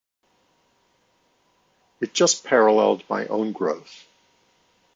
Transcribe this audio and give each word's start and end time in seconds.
It 1.99 2.11
just 2.11 2.43
paralleled 2.43 3.07
my 3.07 3.27
own 3.27 3.51
growth. 3.51 4.07